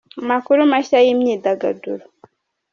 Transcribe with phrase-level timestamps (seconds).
[0.21, 2.03] Amakuru mashya y’Imyidagaduro